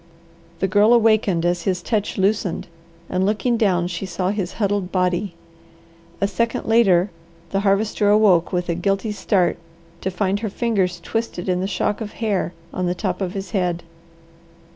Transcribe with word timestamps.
The 0.61 0.67
Girl 0.67 0.95
awakened 0.95 1.45
as 1.45 1.61
his 1.61 1.83
touch 1.83 2.17
loosened 2.17 2.65
and 3.07 3.23
looking 3.23 3.55
down 3.55 3.85
she 3.85 4.07
saw 4.07 4.31
his 4.31 4.53
huddled 4.53 4.91
body. 4.91 5.35
A 6.19 6.27
second 6.27 6.65
later 6.65 7.11
the 7.51 7.59
Harvester 7.59 8.09
awoke 8.09 8.51
with 8.51 8.67
a 8.67 8.73
guilty 8.73 9.11
start 9.11 9.59
to 10.01 10.09
find 10.09 10.39
her 10.39 10.49
fingers 10.49 10.99
twisted 11.01 11.47
in 11.47 11.59
the 11.59 11.67
shock 11.67 12.01
of 12.01 12.13
hair 12.13 12.51
on 12.73 12.87
the 12.87 12.95
top 12.95 13.21
of 13.21 13.33
his 13.35 13.51
head. 13.51 13.83